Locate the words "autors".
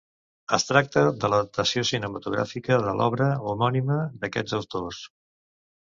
4.61-5.07